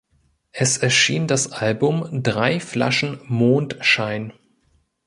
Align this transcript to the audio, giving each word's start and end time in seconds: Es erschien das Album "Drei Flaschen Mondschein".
Es 0.51 0.79
erschien 0.79 1.27
das 1.27 1.51
Album 1.51 2.23
"Drei 2.23 2.59
Flaschen 2.59 3.19
Mondschein". 3.27 4.33